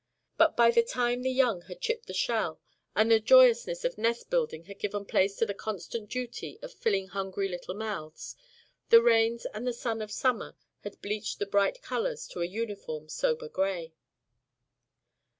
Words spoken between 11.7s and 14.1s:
colors to a uniform sober gray.